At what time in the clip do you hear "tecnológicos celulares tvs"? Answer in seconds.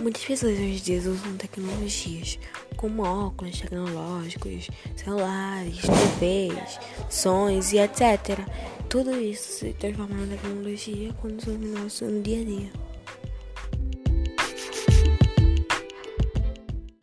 3.60-6.80